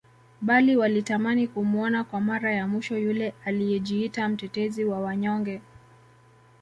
[0.41, 5.61] Bali walitamani kumuona kwa Mara ya mwisho yule aliyejiita mtetezi wa wanyonge